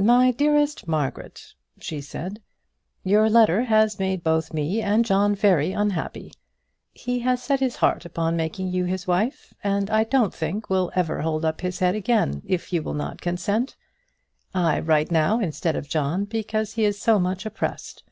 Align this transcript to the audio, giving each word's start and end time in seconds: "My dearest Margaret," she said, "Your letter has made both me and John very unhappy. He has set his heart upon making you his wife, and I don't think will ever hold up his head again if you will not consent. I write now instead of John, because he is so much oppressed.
"My 0.00 0.32
dearest 0.32 0.88
Margaret," 0.88 1.54
she 1.78 2.00
said, 2.00 2.42
"Your 3.04 3.30
letter 3.30 3.62
has 3.62 4.00
made 4.00 4.24
both 4.24 4.52
me 4.52 4.82
and 4.82 5.04
John 5.04 5.32
very 5.36 5.70
unhappy. 5.70 6.32
He 6.92 7.20
has 7.20 7.40
set 7.40 7.60
his 7.60 7.76
heart 7.76 8.04
upon 8.04 8.34
making 8.34 8.72
you 8.72 8.84
his 8.84 9.06
wife, 9.06 9.54
and 9.62 9.90
I 9.92 10.02
don't 10.02 10.34
think 10.34 10.68
will 10.68 10.90
ever 10.96 11.20
hold 11.20 11.44
up 11.44 11.60
his 11.60 11.78
head 11.78 11.94
again 11.94 12.42
if 12.44 12.72
you 12.72 12.82
will 12.82 12.94
not 12.94 13.20
consent. 13.20 13.76
I 14.52 14.80
write 14.80 15.12
now 15.12 15.38
instead 15.38 15.76
of 15.76 15.88
John, 15.88 16.24
because 16.24 16.72
he 16.72 16.84
is 16.84 17.00
so 17.00 17.20
much 17.20 17.46
oppressed. 17.46 18.02